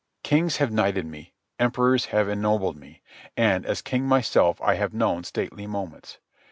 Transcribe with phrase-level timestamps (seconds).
[0.23, 3.03] Kings have knighted me, emperors have ennobled me,
[3.37, 6.17] and, as king myself, I have known stately moments.